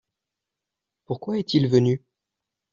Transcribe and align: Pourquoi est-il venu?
Pourquoi 1.05 1.35
est-il 1.37 1.67
venu? 1.67 2.03